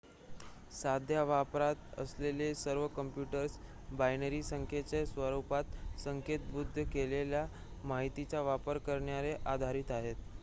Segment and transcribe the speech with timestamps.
[0.73, 3.57] सध्या वापरात असलेले सर्व काँप्युटर्स
[3.91, 7.45] बायनरी संख्येच्या स्वरुपात संकेतबद्ध केलेल्या
[7.83, 10.15] माहितीचा वापर करण्यावर आधारित आहेत